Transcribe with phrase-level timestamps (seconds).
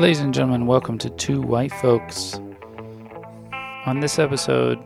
[0.00, 2.40] Ladies and gentlemen, welcome to Two White Folks.
[3.84, 4.78] On this episode,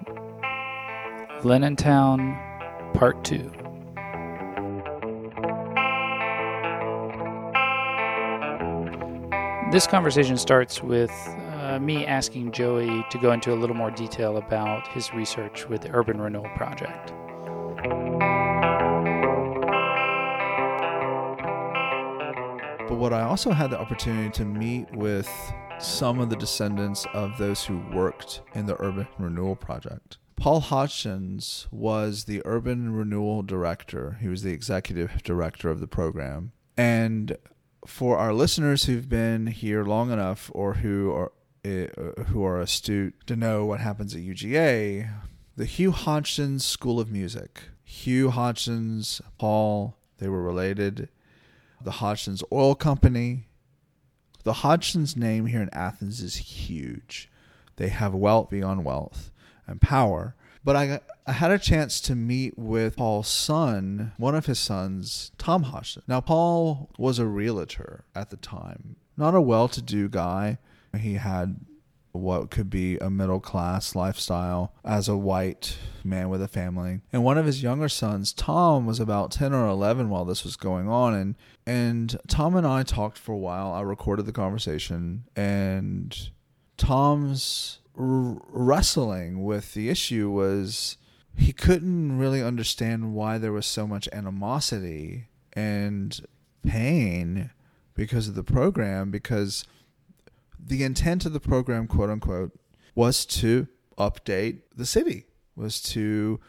[1.76, 2.36] Town,
[2.94, 3.38] Part 2.
[9.70, 11.12] This conversation starts with
[11.60, 15.82] uh, me asking Joey to go into a little more detail about his research with
[15.82, 17.12] the Urban Renewal Project.
[23.04, 25.28] What I also had the opportunity to meet with
[25.78, 30.16] some of the descendants of those who worked in the Urban Renewal Project.
[30.36, 31.38] Paul Hodgson
[31.70, 34.16] was the Urban Renewal Director.
[34.22, 36.52] He was the executive director of the program.
[36.78, 37.36] And
[37.86, 41.32] for our listeners who've been here long enough or who are
[41.62, 45.10] uh, who are astute to know what happens at UGA,
[45.58, 47.64] the Hugh Hodgson School of Music.
[47.82, 49.02] Hugh Hodgson,
[49.38, 51.10] Paul, they were related
[51.84, 53.46] the Hodgson's Oil Company.
[54.42, 57.30] The Hodgson's name here in Athens is huge.
[57.76, 59.30] They have wealth beyond wealth
[59.66, 60.34] and power.
[60.64, 65.30] But I, I had a chance to meet with Paul's son, one of his sons,
[65.36, 66.02] Tom Hodgson.
[66.08, 70.58] Now, Paul was a realtor at the time, not a well to do guy.
[70.98, 71.60] He had
[72.14, 77.00] what could be a middle class lifestyle as a white man with a family.
[77.12, 80.56] And one of his younger sons, Tom, was about 10 or 11 while this was
[80.56, 81.34] going on and
[81.66, 83.72] and Tom and I talked for a while.
[83.72, 86.30] I recorded the conversation and
[86.76, 90.96] Tom's r- wrestling with the issue was
[91.36, 96.20] he couldn't really understand why there was so much animosity and
[96.62, 97.50] pain
[97.94, 99.64] because of the program because
[100.66, 102.52] the intent of the program, quote unquote,
[102.94, 105.26] was to update the city,
[105.56, 106.40] was to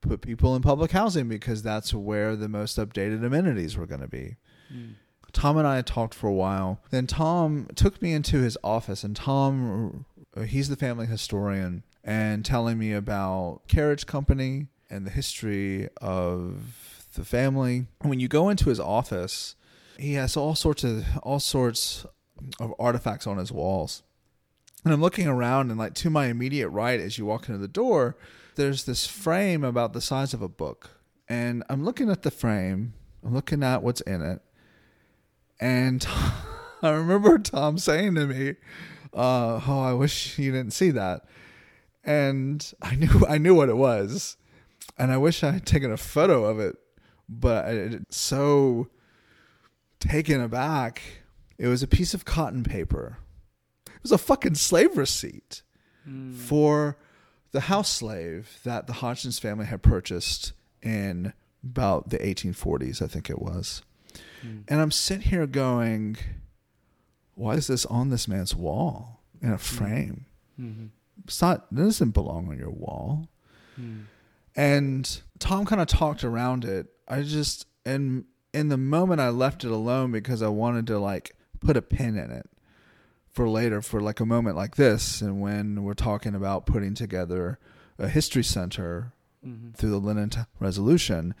[0.00, 4.08] put people in public housing because that's where the most updated amenities were going to
[4.08, 4.36] be.
[4.72, 4.94] Mm.
[5.32, 6.80] Tom and I had talked for a while.
[6.90, 10.06] Then Tom took me into his office, and Tom,
[10.46, 17.24] he's the family historian, and telling me about Carriage Company and the history of the
[17.24, 17.86] family.
[18.00, 19.56] When you go into his office,
[19.98, 22.06] he has all sorts of all sorts
[22.60, 24.02] of artifacts on his walls.
[24.84, 27.68] And I'm looking around, and like to my immediate right, as you walk into the
[27.68, 28.16] door,
[28.54, 30.90] there's this frame about the size of a book.
[31.28, 32.94] And I'm looking at the frame,
[33.24, 34.40] I'm looking at what's in it.
[35.58, 36.06] And
[36.82, 38.50] I remember Tom saying to me,
[39.12, 41.24] uh, "Oh, I wish you didn't see that."
[42.04, 44.36] And I knew I knew what it was,
[44.98, 46.76] and I wish I had taken a photo of it,
[47.28, 48.88] but I was so
[49.98, 51.02] taken aback
[51.58, 53.18] it was a piece of cotton paper.
[53.86, 55.62] It was a fucking slave receipt
[56.08, 56.34] mm.
[56.34, 56.98] for
[57.52, 60.52] the house slave that the Hodgson family had purchased
[60.82, 61.32] in
[61.64, 63.82] about the 1840s, I think it was.
[64.44, 64.64] Mm.
[64.68, 66.16] And I'm sitting here going,
[67.34, 69.56] why is this on this man's wall in a hmm.
[69.56, 70.26] frame?
[70.60, 70.86] Mm-hmm.
[71.24, 73.28] It's not, it doesn't belong on your wall.
[73.80, 74.04] Mm.
[74.54, 76.86] And Tom kind of talked around it.
[77.08, 78.24] I just, and
[78.54, 81.35] in the moment I left it alone because I wanted to like
[81.66, 82.48] put a pin in it
[83.28, 87.58] for later for like a moment like this and when we're talking about putting together
[87.98, 89.12] a history center
[89.44, 89.72] mm-hmm.
[89.72, 91.34] through the Lenin resolution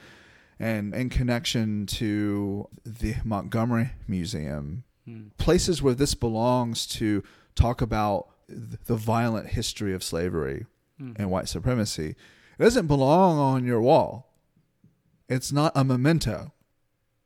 [0.58, 5.30] and in connection to the Montgomery Museum mm.
[5.38, 7.22] places where this belongs to
[7.54, 10.66] talk about the violent history of slavery
[11.00, 11.16] mm.
[11.16, 12.16] and white supremacy
[12.58, 14.34] it doesn't belong on your wall
[15.28, 16.52] it's not a memento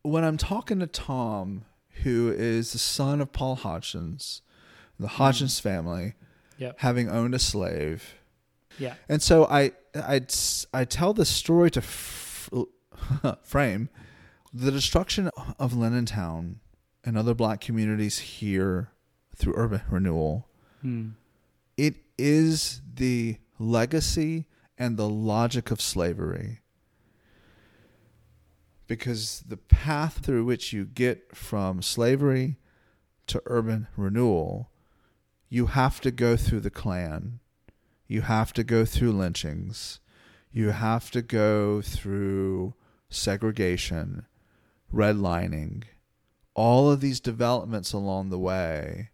[0.02, 1.64] when i'm talking to tom
[2.02, 4.18] who is the son of Paul Hodgson,
[4.98, 5.10] the mm.
[5.10, 5.60] Hodgson mm.
[5.60, 6.14] family,
[6.58, 6.76] yep.
[6.78, 8.14] having owned a slave.
[8.78, 8.94] Yeah.
[9.08, 10.22] And so I I
[10.72, 12.50] I tell the story to f-
[13.42, 13.88] frame
[14.52, 16.56] the destruction of Linnentown
[17.04, 18.90] and other black communities here
[19.36, 20.48] through urban renewal.
[20.84, 21.12] Mm.
[21.76, 24.46] It is the legacy
[24.76, 26.60] and the logic of slavery
[28.90, 32.56] because the path through which you get from slavery
[33.28, 34.68] to urban renewal,
[35.48, 37.38] you have to go through the Klan.
[38.08, 40.00] You have to go through lynchings.
[40.50, 42.74] You have to go through
[43.08, 44.26] segregation,
[44.92, 45.84] redlining,
[46.54, 49.10] all of these developments along the way.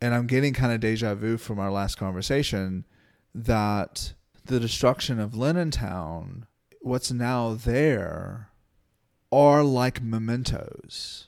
[0.00, 2.84] And I'm getting kind of deja vu from our last conversation
[3.34, 4.14] that
[4.44, 5.34] the destruction of
[5.72, 6.46] Town
[6.86, 8.48] what's now there
[9.32, 11.26] are like mementos.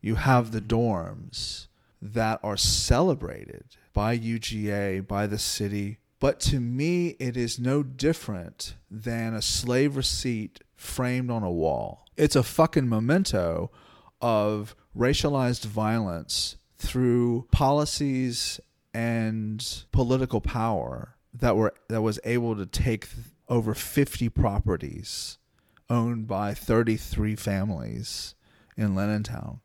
[0.00, 1.66] You have the dorms
[2.00, 5.98] that are celebrated by UGA, by the city.
[6.20, 12.06] But to me, it is no different than a slave receipt framed on a wall.
[12.16, 13.70] It's a fucking memento
[14.22, 18.58] of racialized violence through policies
[18.94, 23.06] and political power that were that was able to take
[23.48, 25.38] over 50 properties
[25.90, 28.34] owned by 33 families
[28.76, 29.60] in Linnentown.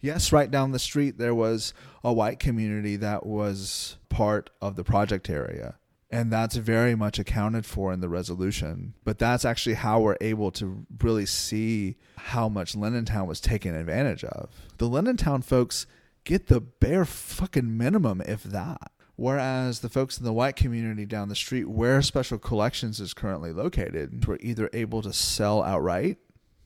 [0.00, 4.84] Yes, right down the street there was a white community that was part of the
[4.84, 5.76] project area.
[6.12, 8.94] And that's very much accounted for in the resolution.
[9.04, 14.24] But that's actually how we're able to really see how much Linnentown was taken advantage
[14.24, 14.50] of.
[14.78, 15.86] The Linnentown folks
[16.24, 18.90] get the bare fucking minimum, if that.
[19.20, 23.52] Whereas the folks in the white community down the street, where Special Collections is currently
[23.52, 26.16] located, were either able to sell outright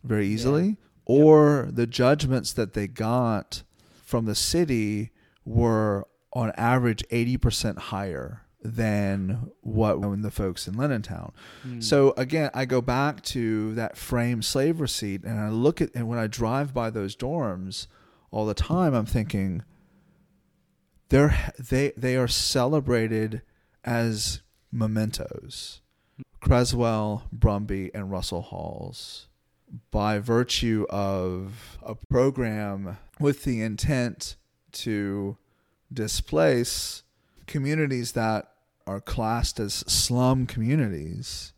[0.05, 0.75] very easily, yeah.
[1.05, 1.75] or yep.
[1.75, 3.65] the judgments that they got
[4.05, 5.11] from the city
[5.45, 11.33] were on average 80% higher than what when the folks in Linnentown.
[11.67, 11.83] Mm.
[11.83, 16.07] So again, I go back to that frame slave receipt and I look at and
[16.07, 17.89] when I drive by those dorms
[18.31, 19.65] all the time, I'm thinking
[21.15, 23.43] they're they they are celebrated
[23.85, 24.41] as
[24.73, 25.81] mementos.
[26.41, 29.29] Creswell, Brumby, and Russell Halls
[29.93, 34.35] by virtue of a program with the intent
[34.73, 35.37] to
[35.93, 37.05] displace
[37.47, 38.51] communities that
[38.85, 41.53] are classed as slum communities.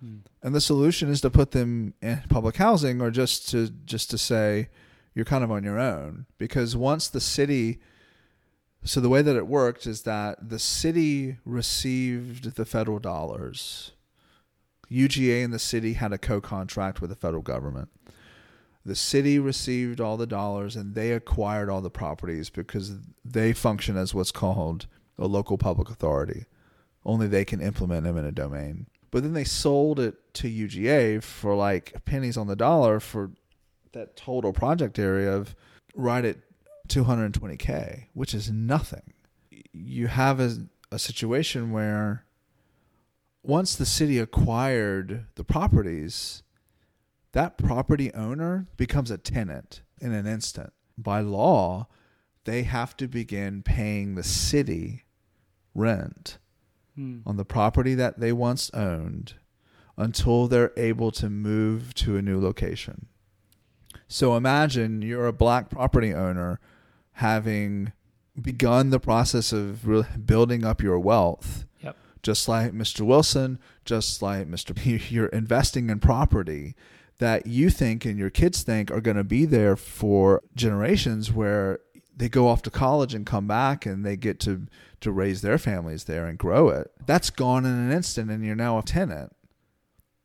[0.00, 0.16] Hmm.
[0.42, 4.16] And the solution is to put them in public housing or just to just to
[4.18, 4.70] say
[5.14, 7.80] you're kind of on your own because once the city
[8.84, 13.92] so the way that it worked is that the city received the federal dollars.
[14.90, 17.88] UGA and the city had a co-contract with the federal government.
[18.84, 22.92] The city received all the dollars and they acquired all the properties because
[23.24, 24.86] they function as what's called
[25.18, 26.44] a local public authority.
[27.06, 28.86] Only they can implement eminent domain.
[29.10, 33.30] But then they sold it to UGA for like pennies on the dollar for
[33.92, 35.54] that total project area of
[35.94, 36.36] right at
[36.88, 39.14] 220K, which is nothing.
[39.72, 42.24] You have a, a situation where
[43.42, 46.42] once the city acquired the properties,
[47.32, 50.72] that property owner becomes a tenant in an instant.
[50.96, 51.88] By law,
[52.44, 55.04] they have to begin paying the city
[55.74, 56.38] rent
[56.94, 57.18] hmm.
[57.26, 59.34] on the property that they once owned
[59.96, 63.06] until they're able to move to a new location.
[64.08, 66.60] So imagine you're a black property owner
[67.14, 67.92] having
[68.40, 71.64] begun the process of really building up your wealth.
[71.80, 71.96] Yep.
[72.22, 73.02] Just like Mr.
[73.02, 74.74] Wilson, just like Mr.
[74.74, 76.74] P, you're investing in property
[77.18, 81.78] that you think and your kids think are going to be there for generations where
[82.16, 84.66] they go off to college and come back and they get to
[85.00, 86.90] to raise their families there and grow it.
[87.04, 89.36] That's gone in an instant and you're now a tenant.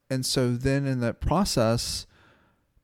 [0.10, 2.08] And so then in that process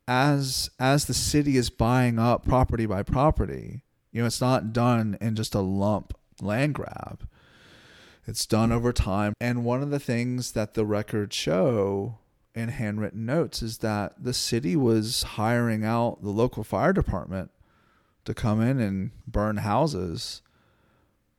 [0.08, 3.85] as as the city is buying up property by property,
[4.15, 7.27] you know, it's not done in just a lump land grab.
[8.25, 9.33] It's done over time.
[9.41, 12.19] And one of the things that the records show
[12.56, 17.51] in handwritten notes is that the city was hiring out the local fire department
[18.23, 20.41] to come in and burn houses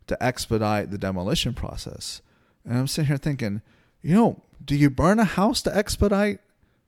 [0.06, 2.20] to expedite the demolition process.
[2.62, 3.62] And I'm sitting here thinking,
[4.02, 6.40] you know, do you burn a house to expedite?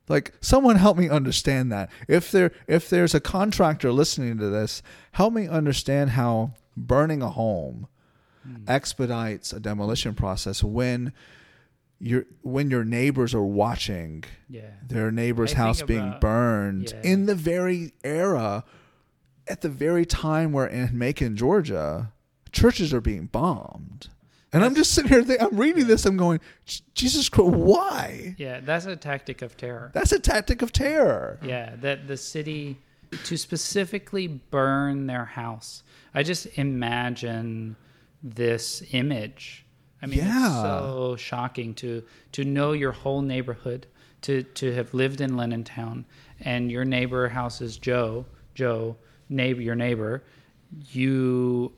[0.08, 1.90] Like someone help me understand that.
[2.06, 7.30] If there if there's a contractor listening to this, help me understand how burning a
[7.30, 7.88] home
[8.46, 8.68] mm.
[8.68, 11.12] expedites a demolition process when
[12.00, 14.70] your when your neighbors are watching yeah.
[14.86, 17.10] their neighbor's I house being about, burned yeah.
[17.10, 18.64] in the very era
[19.48, 22.12] at the very time where in Macon, Georgia,
[22.52, 24.08] churches are being bombed.
[24.52, 26.40] And I'm just sitting here thinking, I'm reading this, I'm going,
[26.94, 28.34] Jesus Christ, why?
[28.38, 29.90] Yeah, that's a tactic of terror.
[29.92, 31.38] That's a tactic of terror.
[31.42, 32.78] Yeah, that the city
[33.24, 35.82] to specifically burn their house.
[36.14, 37.76] I just imagine
[38.22, 39.66] this image.
[40.02, 40.46] I mean, yeah.
[40.46, 42.02] it's so shocking to
[42.32, 43.86] to know your whole neighborhood,
[44.22, 46.04] to to have lived in Linnentown,
[46.40, 48.24] and your neighbor house is Joe,
[48.54, 48.96] Joe,
[49.28, 50.22] neighbor, your neighbor.
[50.90, 51.72] You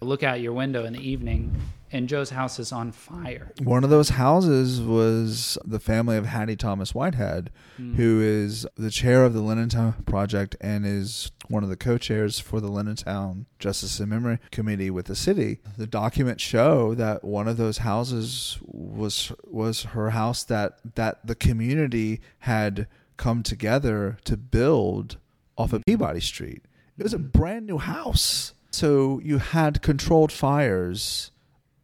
[0.00, 1.54] look out your window in the evening
[1.92, 3.52] and Joe's house is on fire.
[3.62, 7.94] One of those houses was the family of Hattie Thomas Whitehead, mm.
[7.94, 12.60] who is the chair of the Linnentown Project and is one of the co-chairs for
[12.60, 15.60] the Linnentown Justice and Memory Committee with the city.
[15.76, 21.34] The documents show that one of those houses was was her house that that the
[21.34, 25.18] community had come together to build
[25.56, 26.62] off of Peabody Street.
[26.98, 28.54] It was a brand new house.
[28.72, 31.30] So you had controlled fires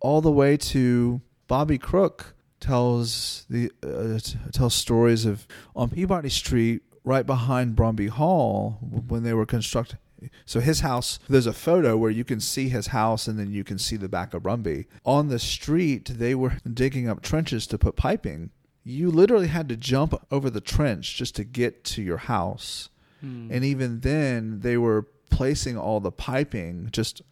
[0.02, 4.18] all the way to Bobby Crook tells the uh,
[4.52, 8.78] tells stories of on Peabody Street right behind Brumby Hall
[9.08, 9.98] when they were constructing
[10.46, 13.64] So his house, there's a photo where you can see his house and then you
[13.64, 14.86] can see the back of Brumby.
[15.04, 18.50] On the street, they were digging up trenches to put piping.
[18.84, 22.88] You literally had to jump over the trench just to get to your house.
[23.20, 23.48] Hmm.
[23.50, 27.22] And even then, they were placing all the piping just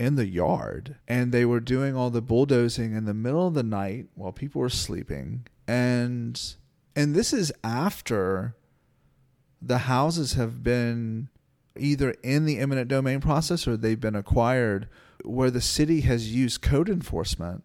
[0.00, 3.62] in the yard and they were doing all the bulldozing in the middle of the
[3.62, 5.46] night while people were sleeping.
[5.68, 6.40] And
[6.96, 8.56] and this is after
[9.60, 11.28] the houses have been
[11.76, 14.88] either in the eminent domain process or they've been acquired
[15.22, 17.62] where the city has used code enforcement.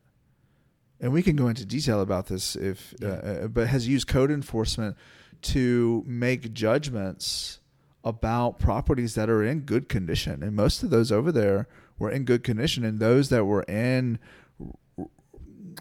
[0.99, 3.07] And we can go into detail about this if yeah.
[3.07, 4.97] uh, uh but has used code enforcement
[5.43, 7.61] to make judgments
[8.03, 10.43] about properties that are in good condition.
[10.43, 14.19] And most of those over there were in good condition and those that were in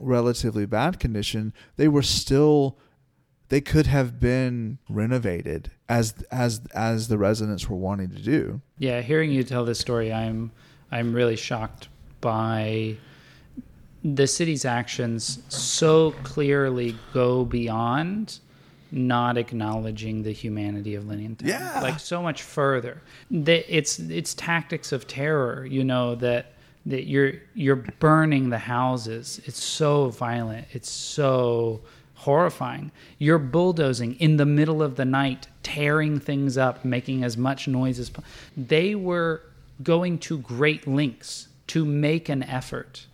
[0.01, 2.77] relatively bad condition they were still
[3.49, 8.61] they could have been renovated as as as the residents were wanting to do.
[8.79, 10.51] Yeah, hearing you tell this story, I'm
[10.91, 11.89] I'm really shocked
[12.21, 12.97] by
[14.03, 18.41] the city's actions so clearly go beyond
[18.95, 21.37] not acknowledging the humanity of Town.
[21.43, 21.81] Yeah.
[21.81, 23.03] Like so much further.
[23.31, 26.53] It's it's tactics of terror, you know, that
[26.87, 29.41] that you're you're burning the houses.
[29.45, 30.67] It's so violent.
[30.73, 31.81] It's so
[32.15, 32.93] horrifying.
[33.19, 37.99] You're bulldozing in the middle of the night, tearing things up, making as much noise
[37.99, 38.33] as possible.
[38.57, 39.43] They were
[39.83, 43.07] going to great lengths to make an effort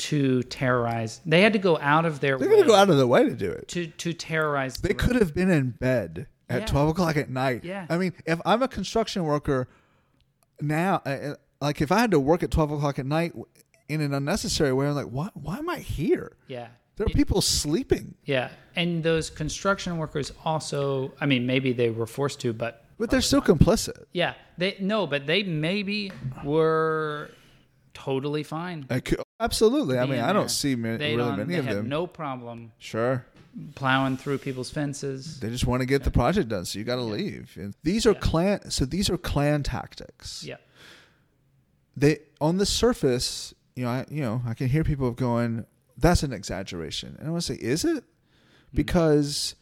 [0.00, 1.20] to terrorize.
[1.26, 2.38] They had to go out of their.
[2.38, 3.68] They're going to go out of their way to do it.
[3.68, 4.76] To to terrorize.
[4.76, 6.66] They the could have been in bed at yeah.
[6.66, 7.64] twelve o'clock at night.
[7.64, 7.86] Yeah.
[7.88, 9.68] I mean, if I'm a construction worker
[10.60, 13.34] now, uh, uh, like if I had to work at twelve o'clock at night
[13.88, 15.28] in an unnecessary way, I'm like, why?
[15.34, 16.36] Why am I here?
[16.48, 16.68] Yeah.
[16.96, 18.14] There are people sleeping.
[18.24, 21.12] Yeah, and those construction workers also.
[21.20, 24.04] I mean, maybe they were forced to, but but they're still complicit.
[24.12, 26.12] Yeah, they no, but they maybe
[26.44, 27.30] were
[27.94, 28.84] totally fine.
[28.84, 29.98] Could, absolutely.
[29.98, 31.88] I mean, I don't see many, they really many of them.
[31.88, 32.72] No problem.
[32.78, 33.24] Sure.
[33.74, 35.40] Plowing through people's fences.
[35.40, 37.56] They just want to get the project done, so you got to leave.
[37.56, 38.20] And these are yeah.
[38.20, 38.70] Klan.
[38.70, 40.44] So these are Klan tactics.
[40.44, 40.56] Yeah.
[41.96, 45.66] They on the surface, you know, I, you know, I can hear people going,
[45.98, 47.16] that's an exaggeration.
[47.18, 48.04] And I want to say, is it?
[48.04, 48.76] Hmm.
[48.76, 49.56] Because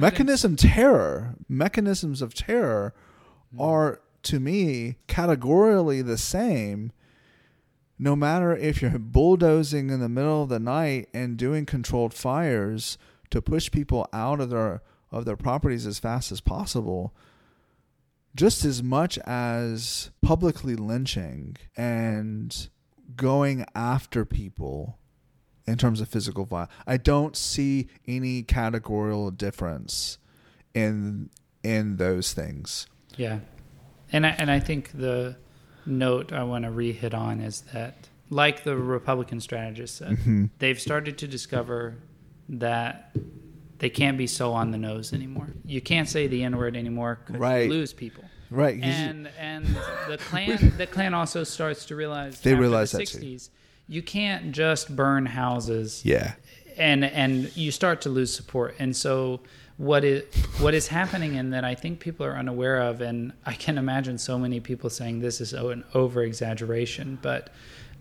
[0.00, 2.94] mechanism terror, mechanisms of terror
[3.54, 3.60] mm.
[3.60, 6.92] are to me categorically the same
[8.02, 12.98] no matter if you're bulldozing in the middle of the night and doing controlled fires
[13.30, 17.14] to push people out of their of their properties as fast as possible
[18.34, 22.70] just as much as publicly lynching and
[23.14, 24.98] going after people
[25.66, 26.72] in terms of physical violence.
[26.86, 30.18] I don't see any categorical difference
[30.74, 31.30] in
[31.62, 32.86] in those things.
[33.16, 33.40] Yeah,
[34.10, 35.36] and I, and I think the
[35.86, 40.46] note I want to re-hit on is that, like the Republican strategist said, mm-hmm.
[40.58, 41.96] they've started to discover
[42.48, 43.14] that
[43.78, 45.48] they can't be so on the nose anymore.
[45.64, 47.64] You can't say the N word anymore because right.
[47.64, 48.24] you lose people.
[48.50, 48.78] Right.
[48.82, 49.66] And and
[50.08, 53.52] the Klan the Klan also starts to realize they realize the that 60s, too
[53.92, 56.02] you can't just burn houses.
[56.04, 56.32] Yeah.
[56.76, 58.74] And and you start to lose support.
[58.78, 59.40] And so
[59.76, 60.22] what is
[60.58, 64.18] what is happening and that I think people are unaware of and I can imagine
[64.18, 67.50] so many people saying this is an over exaggeration, but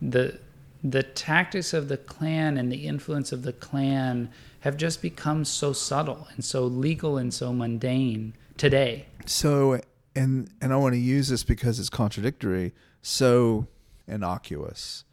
[0.02, 0.40] the
[0.84, 4.30] the tactics of the Klan and the influence of the Klan
[4.62, 9.06] have just become so subtle and so legal and so mundane today.
[9.26, 9.80] So
[10.16, 12.74] and and I want to use this because it's contradictory.
[13.02, 13.68] So
[14.08, 15.04] innocuous.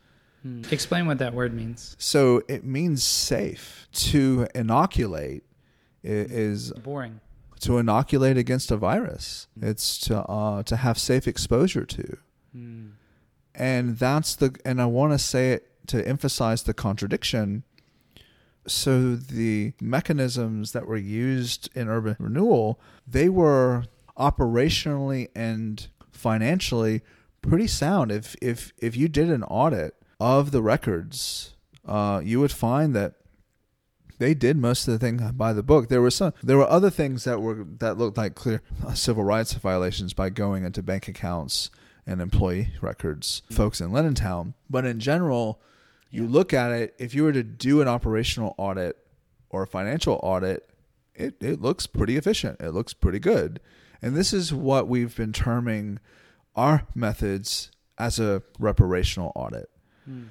[0.42, 0.62] Hmm.
[0.70, 1.96] Explain what that word means.
[1.98, 3.88] So it means safe.
[3.92, 5.44] To inoculate
[6.08, 7.20] is boring.
[7.60, 9.48] To inoculate against a virus.
[9.58, 9.68] Mm.
[9.68, 12.18] It's to uh, to have safe exposure to.
[12.56, 12.92] Mm.
[13.54, 17.64] And that's the and I want to say it to emphasize the contradiction.
[18.66, 23.84] So the mechanisms that were used in urban renewal, they were
[24.18, 27.02] operationally and financially
[27.42, 28.12] pretty sound.
[28.12, 31.54] If if if you did an audit of the records,
[31.86, 33.14] uh, you would find that
[34.18, 35.88] they did most of the thing by the book.
[35.88, 36.34] There were some.
[36.42, 40.30] There were other things that were that looked like clear uh, civil rights violations by
[40.30, 41.70] going into bank accounts
[42.06, 44.54] and employee records, folks in Town.
[44.68, 45.60] But in general,
[46.10, 46.30] you yeah.
[46.30, 46.94] look at it.
[46.98, 48.96] If you were to do an operational audit
[49.50, 50.68] or a financial audit,
[51.14, 52.60] it it looks pretty efficient.
[52.60, 53.60] It looks pretty good.
[54.00, 55.98] And this is what we've been terming
[56.54, 59.68] our methods as a reparational audit
[60.04, 60.24] hmm.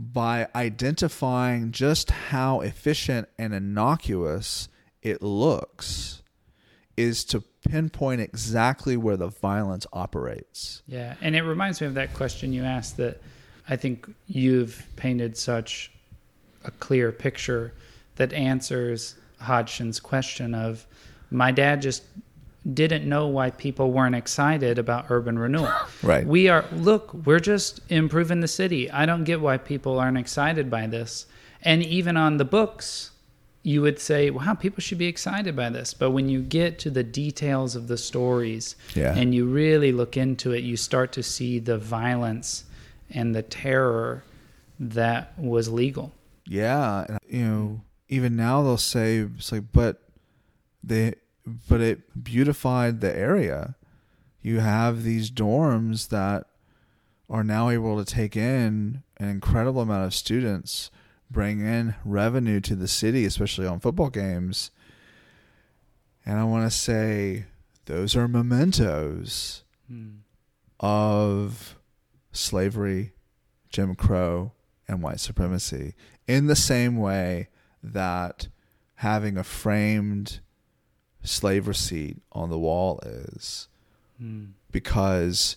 [0.00, 4.68] By identifying just how efficient and innocuous
[5.02, 6.22] it looks.
[6.96, 10.82] is to pinpoint exactly where the violence operates.
[10.86, 13.22] Yeah, and it reminds me of that question you asked that
[13.68, 15.92] I think you've painted such
[16.64, 17.72] a clear picture
[18.16, 20.86] that answers Hodgson's question of
[21.30, 22.02] my dad just
[22.74, 25.72] didn't know why people weren't excited about urban renewal.
[26.02, 26.26] Right.
[26.26, 28.90] We are look, we're just improving the city.
[28.90, 31.26] I don't get why people aren't excited by this.
[31.62, 33.10] And even on the books,
[33.62, 35.92] you would say, wow, people should be excited by this.
[35.92, 39.14] But when you get to the details of the stories Yeah.
[39.14, 42.64] and you really look into it, you start to see the violence
[43.10, 44.24] and the terror
[44.78, 46.12] that was legal.
[46.46, 50.00] Yeah, and, you know, even now they'll say it's like, but
[50.82, 51.14] they,
[51.68, 53.76] but it beautified the area.
[54.42, 56.46] You have these dorms that
[57.28, 60.90] are now able to take in an incredible amount of students,
[61.30, 64.70] bring in revenue to the city, especially on football games.
[66.26, 67.46] And I want to say
[67.86, 70.18] those are mementos hmm.
[70.80, 71.76] of
[72.32, 73.12] slavery,
[73.68, 74.52] Jim Crow,
[74.88, 75.94] and white supremacy
[76.26, 77.48] in the same way
[77.82, 78.48] that
[78.96, 80.40] having a framed
[81.22, 83.68] slave receipt on the wall is.
[84.18, 84.46] Hmm.
[84.70, 85.56] Because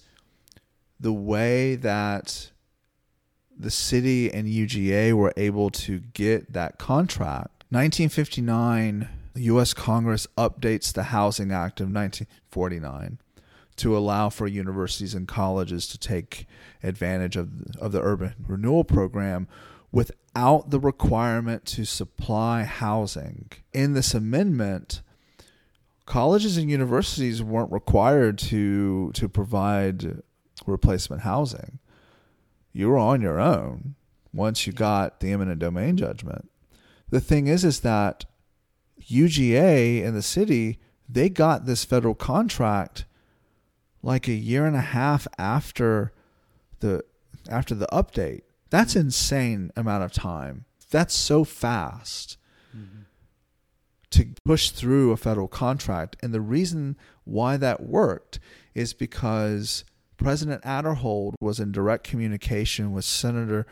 [1.00, 2.51] the way that
[3.58, 9.74] the city and UGA were able to get that contract, 1959, the U.S.
[9.74, 13.20] Congress updates the Housing Act of 1949
[13.75, 16.46] to allow for universities and colleges to take
[16.84, 19.48] advantage of, of the urban renewal program
[19.91, 23.50] without the requirement to supply housing.
[23.74, 25.01] In this amendment,
[26.05, 30.22] colleges and universities weren't required to to provide
[30.65, 31.79] replacement housing.
[32.72, 33.95] You were on your own
[34.33, 36.50] once you got the eminent domain judgment.
[37.10, 38.25] The thing is is that
[39.01, 43.05] UGA and the city, they got this federal contract
[44.01, 46.12] like a year and a half after
[46.79, 47.03] the
[47.50, 48.42] after the update.
[48.70, 50.66] That's insane amount of time.
[50.89, 52.37] That's so fast
[52.75, 53.02] mm-hmm.
[54.13, 56.17] To push through a federal contract.
[56.21, 58.39] And the reason why that worked
[58.75, 59.85] is because
[60.17, 63.65] President Aderhold was in direct communication with Senator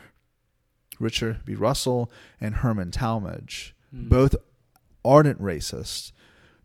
[0.98, 1.54] Richard B.
[1.54, 4.08] Russell and Herman Talmadge, hmm.
[4.08, 4.36] both
[5.04, 6.12] ardent racists,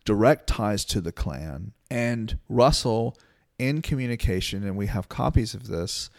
[0.06, 1.74] direct ties to the Klan.
[1.90, 3.18] And Russell,
[3.58, 6.10] in communication, and we have copies of this,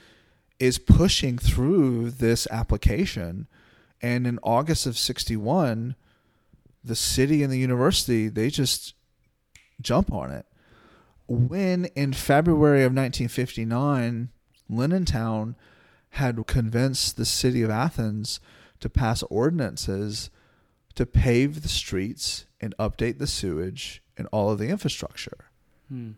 [0.58, 3.46] is pushing through this application.
[4.02, 5.94] And in August of 61,
[6.82, 8.94] the city and the university, they just
[9.80, 10.46] jump on it.
[11.26, 14.30] When in February of 1959,
[14.70, 15.54] Linnentown
[16.10, 18.40] had convinced the city of Athens
[18.80, 20.30] to pass ordinances
[20.94, 25.50] to pave the streets and update the sewage and all of the infrastructure.
[25.88, 26.12] Hmm.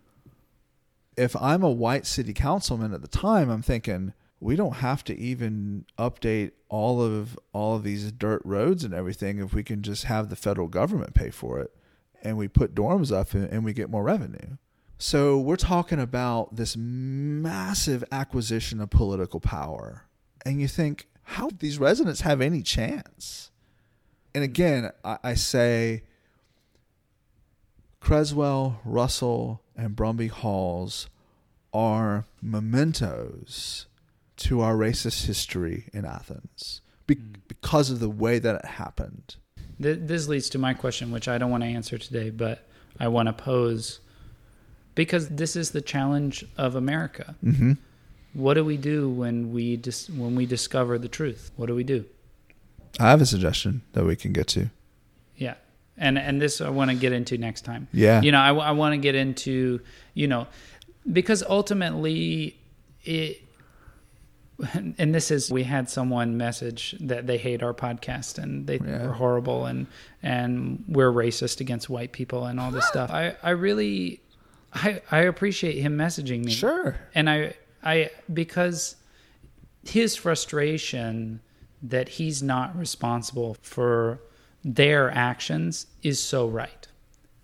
[1.17, 5.17] If I'm a white city councilman at the time, I'm thinking we don't have to
[5.17, 10.05] even update all of all of these dirt roads and everything if we can just
[10.05, 11.75] have the federal government pay for it
[12.23, 14.57] and we put dorms up and, and we get more revenue.
[14.99, 20.05] So we're talking about this massive acquisition of political power.
[20.45, 23.51] And you think, how these residents have any chance?
[24.35, 26.03] And again, I, I say
[28.01, 31.09] Creswell, Russell, and Brumby Halls
[31.73, 33.87] are mementos
[34.41, 37.15] to our racist history in Athens be-
[37.49, 39.37] because of the way that it happened.
[39.83, 42.67] Th- This leads to my question, which I don't want to answer today, but
[42.99, 44.01] I want to pose
[44.95, 47.37] because this is the challenge of America.
[47.45, 47.73] Mm-hmm.
[48.35, 51.51] What do we do when we dis- when we discover the truth?
[51.57, 52.05] What do we do?
[52.99, 54.71] I have a suggestion that we can get to.
[55.37, 55.55] Yeah,
[55.97, 57.89] and and this I want to get into next time.
[57.93, 58.21] Yeah.
[58.23, 59.81] you know, I, I want to get into
[60.15, 60.47] you know
[61.11, 62.57] because ultimately
[63.03, 63.43] it.
[64.99, 68.91] And this is we had someone message that they hate our podcast and they think
[68.91, 69.07] Yeah.
[69.07, 69.87] we're horrible and
[70.23, 73.11] and we're racist against white people and all this stuff.
[73.11, 74.21] I I really
[74.75, 76.53] I I appreciate him messaging me.
[76.53, 76.97] Sure.
[77.15, 78.97] And I I because
[79.85, 81.41] his frustration
[81.83, 84.21] that he's not responsible for
[84.63, 86.87] their actions is so right.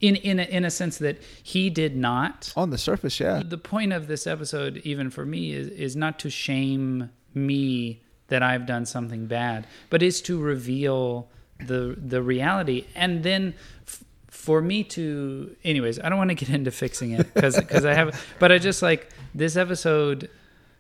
[0.07, 2.53] In in a, in a sense that he did not.
[2.57, 3.43] On the surface, yeah.
[3.45, 8.43] The point of this episode, even for me, is is not to shame me that
[8.43, 13.55] I've done something bad, but is to reveal the the reality, and then.
[13.87, 17.93] F- for me to anyways i don't want to get into fixing it because i
[17.93, 20.31] have but i just like this episode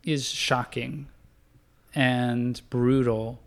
[0.05, 1.09] is shocking
[1.97, 3.41] and brutal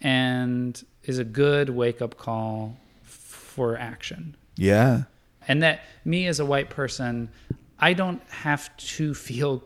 [0.00, 4.36] and is a good wake up call for action.
[4.56, 5.04] Yeah.
[5.48, 7.30] and that me as a white person,
[7.78, 9.62] I don't have to feel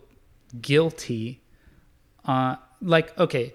[0.61, 1.40] guilty.
[2.24, 3.55] Uh, like okay,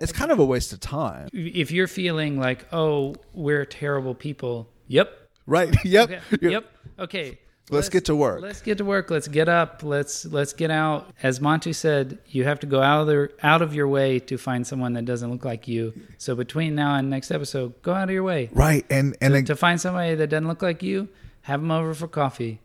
[0.00, 1.28] it's kind of a waste of time.
[1.32, 5.10] if you're feeling like oh we're terrible people, yep,
[5.46, 5.74] Right.
[5.84, 6.10] Yep.
[6.10, 6.64] okay, yep,
[6.98, 7.38] okay.
[7.70, 8.42] Let's get to work.
[8.42, 9.10] Let's get to work.
[9.10, 9.82] Let's get up.
[9.82, 11.10] Let's let's get out.
[11.22, 14.36] As Monty said, you have to go out of the, out of your way to
[14.36, 15.94] find someone that doesn't look like you.
[16.18, 18.84] So between now and next episode, go out of your way Right.
[18.90, 21.08] And and it- to find somebody that doesn't look like you.
[21.42, 22.60] Have them over for coffee.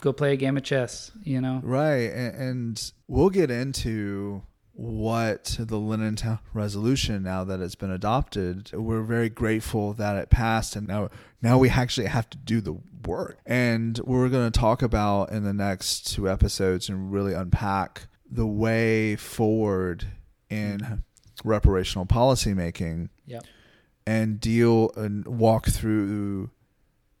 [0.00, 1.12] Go play a game of chess.
[1.22, 1.60] You know.
[1.62, 4.42] Right, and, and we'll get into
[4.78, 6.16] what the Lennon
[6.54, 8.70] resolution now that it's been adopted.
[8.72, 11.10] We're very grateful that it passed, and now
[11.42, 13.40] now we actually have to do the work.
[13.44, 18.46] And we're going to talk about in the next two episodes and really unpack the
[18.46, 20.06] way forward
[20.48, 21.48] in mm-hmm.
[21.48, 23.46] reparational policymaking Yep.
[24.06, 26.50] and deal and walk through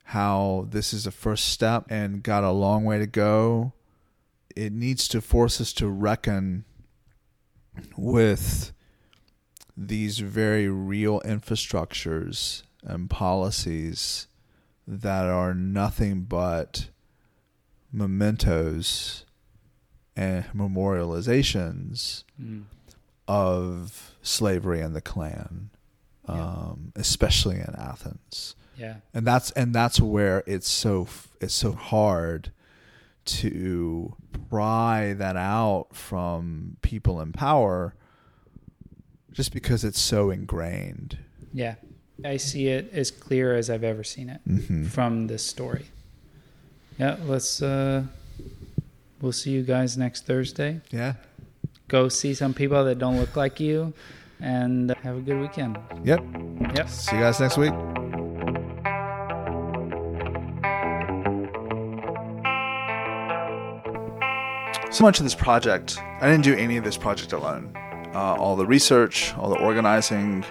[0.04, 3.72] how this is a first step and got a long way to go.
[4.54, 6.64] It needs to force us to reckon
[7.96, 8.72] with
[9.76, 14.26] these very real infrastructures and policies
[14.86, 16.88] that are nothing but
[17.92, 19.24] mementos
[20.16, 22.64] and memorializations Mm.
[23.26, 25.70] of slavery and the Klan,
[26.26, 28.54] um, especially in Athens.
[28.76, 28.96] Yeah.
[29.12, 31.08] And that's and that's where it's so
[31.40, 32.52] it's so hard
[33.40, 34.14] to
[34.50, 37.94] pry that out from people in power,
[39.32, 41.18] just because it's so ingrained.
[41.52, 41.74] Yeah.
[42.24, 44.86] I see it as clear as I've ever seen it Mm-hmm.
[44.86, 45.86] from this story.
[46.98, 47.16] Yeah.
[47.24, 47.62] Let's.
[47.62, 48.04] uh
[49.20, 50.80] We'll see you guys next Thursday.
[50.92, 51.14] Yeah.
[51.88, 53.92] Go see some people that don't look like you,
[54.40, 55.76] and have a good weekend.
[56.04, 56.22] Yep.
[56.76, 56.88] Yep.
[56.88, 58.07] See you guys next week.
[64.90, 67.76] So much of this project, I didn't do any of this project alone.
[68.14, 70.46] Uh, all the research, all the organizing,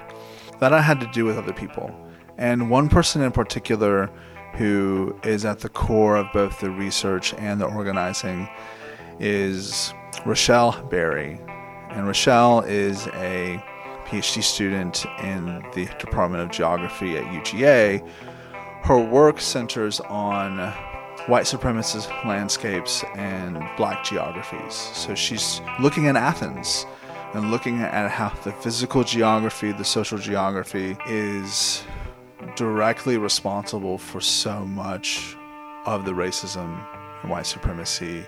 [0.60, 1.92] that I had to do with other people.
[2.38, 4.12] And one person in particular
[4.54, 8.48] who is at the core of both the research and the organizing
[9.20, 11.40] is Rachelle Berry.
[11.90, 13.62] And Rachelle is a
[14.06, 18.08] PhD student in the Department of Geography at UGA.
[18.84, 20.60] Her work centers on
[21.28, 24.74] white supremacist landscapes and black geographies.
[24.74, 26.86] So she's looking at Athens
[27.34, 31.84] and looking at how the physical geography, the social geography is
[32.56, 35.36] directly responsible for so much
[35.86, 36.82] of the racism
[37.22, 38.26] and white supremacy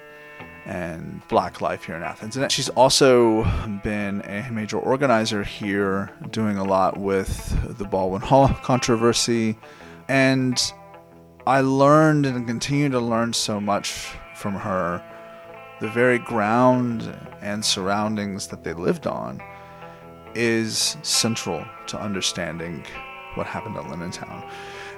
[0.66, 2.36] and black life here in Athens.
[2.36, 3.44] And she's also
[3.82, 9.58] been a major organizer here, doing a lot with the Baldwin Hall controversy.
[10.10, 10.62] And
[11.48, 13.92] I learned and continue to learn so much
[14.36, 15.04] from her.
[15.82, 19.42] The very ground and surroundings that they lived on
[20.36, 22.86] is central to understanding
[23.36, 24.50] what happened at Linnentown.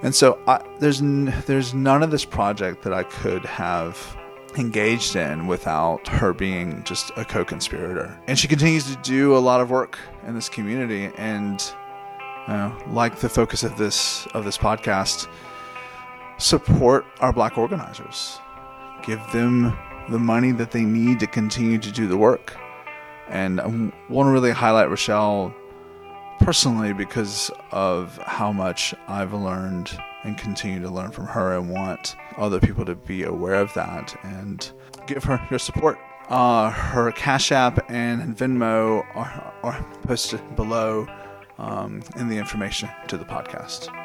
[0.04, 4.18] And so I, there's n- there's none of this project that I could have
[4.58, 8.20] engaged in without her being just a co-conspirator.
[8.28, 11.64] And she continues to do a lot of work in this community and
[12.48, 15.28] know, like the focus of this of this podcast
[16.42, 18.40] support our black organizers.
[19.04, 19.78] Give them
[20.10, 22.58] the money that they need to continue to do the work.
[23.30, 23.68] And I
[24.10, 25.54] want to really highlight Rachelle
[26.40, 32.16] personally because of how much I've learned and continue to learn from her and want
[32.38, 34.72] other people to be aware of that and
[35.08, 36.00] give her your support.
[36.30, 41.06] Uh, her Cash App and Venmo are, are posted below
[41.60, 44.01] um, in the information to the podcast.